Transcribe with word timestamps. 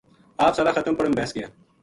آپ 0.45 0.53
سارا 0.55 0.71
ختم 0.79 0.93
پڑھن 0.97 1.11
بیس 1.17 1.35
گیا 1.35 1.47